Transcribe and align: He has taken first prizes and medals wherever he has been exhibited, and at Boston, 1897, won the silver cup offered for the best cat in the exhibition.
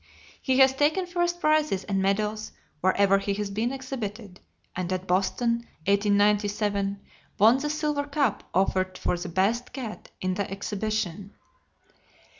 He 0.41 0.57
has 0.57 0.73
taken 0.73 1.05
first 1.05 1.39
prizes 1.39 1.83
and 1.83 2.01
medals 2.01 2.53
wherever 2.79 3.19
he 3.19 3.35
has 3.35 3.51
been 3.51 3.71
exhibited, 3.71 4.39
and 4.75 4.91
at 4.91 5.05
Boston, 5.05 5.59
1897, 5.85 6.99
won 7.37 7.59
the 7.59 7.69
silver 7.69 8.05
cup 8.07 8.43
offered 8.51 8.97
for 8.97 9.15
the 9.15 9.29
best 9.29 9.71
cat 9.73 10.09
in 10.19 10.33
the 10.33 10.49
exhibition. 10.49 11.35